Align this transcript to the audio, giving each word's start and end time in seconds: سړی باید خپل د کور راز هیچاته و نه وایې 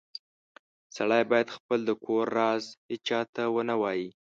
سړی 0.95 1.21
باید 1.31 1.53
خپل 1.57 1.79
د 1.85 1.91
کور 2.05 2.25
راز 2.37 2.63
هیچاته 2.91 3.43
و 3.49 3.55
نه 3.69 3.75
وایې 3.81 4.07